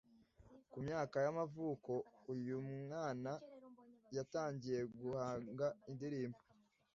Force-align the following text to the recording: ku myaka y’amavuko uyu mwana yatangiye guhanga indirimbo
ku 0.71 0.77
myaka 0.85 1.15
y’amavuko 1.25 1.91
uyu 2.33 2.57
mwana 2.69 3.31
yatangiye 4.15 4.79
guhanga 4.99 5.65
indirimbo 5.89 6.41